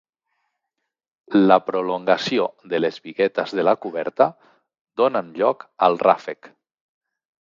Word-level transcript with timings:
La 1.51 1.57
prolongació 1.65 2.47
de 2.71 2.79
les 2.81 2.97
biguetes 3.09 3.53
de 3.59 3.67
la 3.69 3.75
coberta 3.87 4.27
donen 5.03 5.31
lloc 5.41 5.67
al 5.91 6.01
ràfec. 6.09 6.51